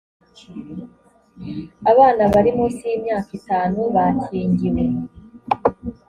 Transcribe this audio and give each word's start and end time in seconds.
abana 1.91 2.23
bari 2.33 2.51
munsi 2.57 2.81
y’imyaka 2.89 3.29
itanu 3.39 3.79
bakingiwe 3.95 4.83